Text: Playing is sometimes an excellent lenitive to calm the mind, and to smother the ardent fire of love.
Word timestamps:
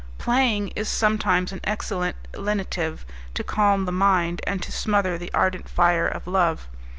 Playing 0.17 0.69
is 0.69 0.89
sometimes 0.89 1.51
an 1.51 1.59
excellent 1.63 2.15
lenitive 2.33 3.05
to 3.35 3.43
calm 3.43 3.85
the 3.85 3.91
mind, 3.91 4.41
and 4.47 4.59
to 4.63 4.71
smother 4.71 5.15
the 5.15 5.29
ardent 5.31 5.69
fire 5.69 6.07
of 6.07 6.25
love. 6.25 6.67